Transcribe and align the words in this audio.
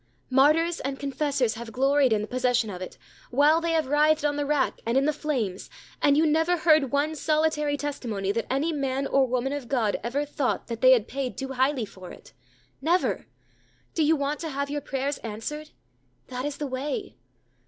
_Martyrs 0.31 0.79
and 0.79 0.97
confessors 0.97 1.53
have 1.53 1.71
gloried 1.71 2.11
in 2.11 2.21
the 2.23 2.27
possession 2.27 2.71
of 2.71 2.81
it 2.81 2.97
while 3.29 3.61
they 3.61 3.73
have 3.73 3.85
writhed 3.85 4.25
on 4.25 4.35
the 4.35 4.47
rack 4.47 4.79
and 4.83 4.97
in 4.97 5.05
the 5.05 5.13
flames, 5.13 5.69
and 6.01 6.17
you 6.17 6.25
never 6.25 6.57
heard 6.57 6.89
one 6.91 7.13
solitary 7.13 7.77
testimony 7.77 8.31
that 8.31 8.51
any 8.51 8.73
man 8.73 9.05
or 9.05 9.27
woman 9.27 9.53
of 9.53 9.67
God 9.67 9.99
ever 10.03 10.25
thought 10.25 10.65
that 10.69 10.81
they 10.81 10.93
had 10.93 11.07
paid 11.07 11.37
too 11.37 11.49
highly 11.49 11.85
for 11.85 12.09
it. 12.11 12.33
Never! 12.81 13.27
Do 13.93 14.03
you 14.03 14.15
want 14.15 14.39
to 14.39 14.49
have 14.49 14.71
your 14.71 14.81
prayers 14.81 15.19
answered? 15.19 15.69
That 16.29 16.45
is 16.45 16.57
the 16.57 16.65
way. 16.65 17.15